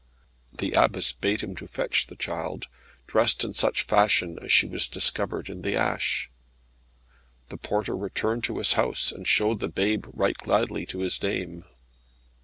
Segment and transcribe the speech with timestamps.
[0.51, 2.65] The Abbess bade him to fetch the child,
[3.05, 6.27] dressed in such fashion as she was discovered in the ash.
[7.49, 11.65] The porter returned to his house, and showed the babe right gladly to his dame.